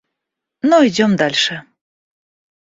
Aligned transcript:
Но 0.69 0.77
идем 0.87 1.15
дальше. 1.15 1.63